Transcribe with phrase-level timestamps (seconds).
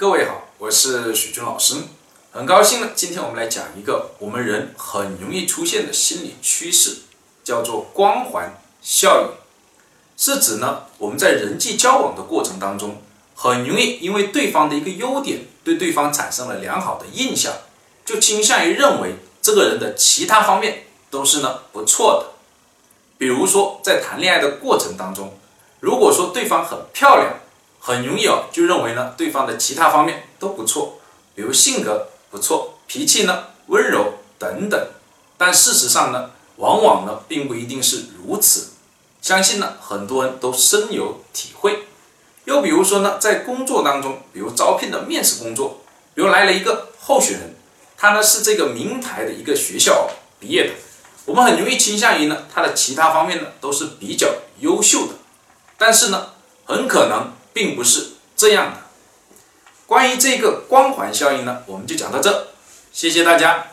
[0.00, 1.74] 各位好，我是许军老师，
[2.32, 7.00] 很高兴呢，今天我们来讲一个我们人很容易出现的心理趋势，
[7.44, 9.28] 叫做光环效应，
[10.16, 13.02] 是指呢我们在人际交往的过程当中，
[13.34, 17.52] 很容易因为对方的一个优点，对对方产生了良好的印象，
[18.06, 22.32] 就倾向于认为这个人的其他方面都是呢不错的。
[23.18, 25.38] 比如说在谈恋爱的过程当中，
[25.80, 27.34] 如果说对方很漂亮，
[27.82, 31.00] 很容易哦，就认为呢，对方的其他方面都不错，
[31.34, 34.88] 比如性格不错，脾气呢温柔等等。
[35.38, 38.72] 但事实上呢，往往呢并不一定是如此。
[39.22, 41.86] 相信呢很多人都深有体会。
[42.44, 45.80] 又比如说呢，在工作当中，比如招聘的面试工作，
[46.14, 47.54] 比如来了一个候选人，
[47.96, 50.74] 他呢是这个名牌的一个学校毕业的，
[51.24, 55.14] 我们很容易倾向于呢他的其他方面呢都是比较优秀的，
[55.78, 56.32] 但是呢
[56.66, 57.32] 很可能。
[57.52, 58.82] 并不是这样的。
[59.86, 62.48] 关于这个光环效应呢，我们就讲到这，
[62.92, 63.66] 谢谢大家。